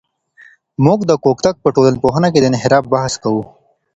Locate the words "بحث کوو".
2.93-3.43